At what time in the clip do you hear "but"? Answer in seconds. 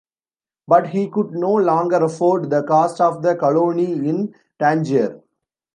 0.67-0.87